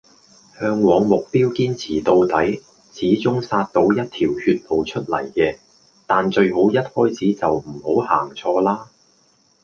[0.59, 2.55] 向住目標堅持到底，
[2.91, 5.59] 始終殺到一條血路出黎嘅，
[6.07, 8.89] 但最好一開始就唔好行錯啦